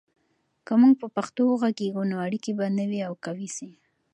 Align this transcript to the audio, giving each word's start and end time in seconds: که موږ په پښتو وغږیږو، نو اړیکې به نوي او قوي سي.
که 0.65 0.73
موږ 0.81 0.93
په 1.01 1.07
پښتو 1.15 1.41
وغږیږو، 1.47 2.03
نو 2.09 2.15
اړیکې 2.25 2.51
به 2.57 2.65
نوي 2.79 2.99
او 3.07 3.13
قوي 3.25 3.49
سي. 3.57 3.69